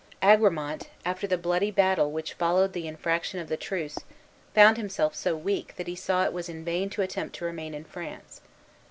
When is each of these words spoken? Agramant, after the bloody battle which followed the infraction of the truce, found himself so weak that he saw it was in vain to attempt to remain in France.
Agramant, 0.23 0.87
after 1.05 1.27
the 1.27 1.37
bloody 1.37 1.69
battle 1.69 2.11
which 2.11 2.33
followed 2.33 2.73
the 2.73 2.87
infraction 2.87 3.39
of 3.39 3.49
the 3.49 3.55
truce, 3.55 3.99
found 4.55 4.75
himself 4.77 5.13
so 5.13 5.35
weak 5.37 5.75
that 5.75 5.85
he 5.85 5.95
saw 5.95 6.23
it 6.25 6.33
was 6.33 6.49
in 6.49 6.65
vain 6.65 6.89
to 6.89 7.03
attempt 7.03 7.35
to 7.35 7.45
remain 7.45 7.75
in 7.75 7.83
France. 7.83 8.41